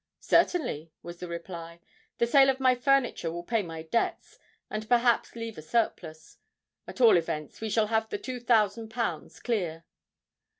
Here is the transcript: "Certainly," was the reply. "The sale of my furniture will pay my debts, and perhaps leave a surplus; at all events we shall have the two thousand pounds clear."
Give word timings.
"Certainly," 0.25 0.91
was 1.03 1.19
the 1.19 1.27
reply. 1.27 1.79
"The 2.17 2.25
sale 2.25 2.49
of 2.49 2.59
my 2.59 2.73
furniture 2.73 3.31
will 3.31 3.43
pay 3.43 3.61
my 3.61 3.83
debts, 3.83 4.39
and 4.67 4.89
perhaps 4.89 5.35
leave 5.35 5.59
a 5.59 5.61
surplus; 5.61 6.39
at 6.87 6.99
all 6.99 7.17
events 7.17 7.61
we 7.61 7.69
shall 7.69 7.85
have 7.85 8.09
the 8.09 8.17
two 8.17 8.39
thousand 8.39 8.89
pounds 8.89 9.39
clear." 9.39 9.85